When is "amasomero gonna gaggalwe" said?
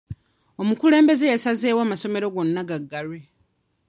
1.83-3.19